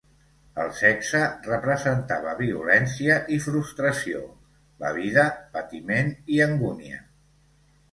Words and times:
El 0.61 0.69
sexe 0.77 1.19
representava 1.47 2.33
violència 2.39 3.19
i 3.37 3.39
frustració, 3.49 4.25
la 4.87 4.95
vida, 4.97 5.29
patiment 5.59 6.13
i 6.39 6.43
angúnia. 6.51 7.07